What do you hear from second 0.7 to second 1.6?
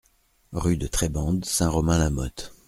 de Trebande,